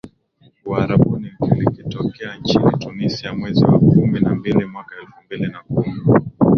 [0.65, 6.01] Uarabuni likitokea nchini Tunisia mwezi wa kumi na mbili mwaka elfu mbili na kumi